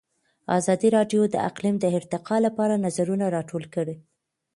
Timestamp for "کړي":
3.75-3.95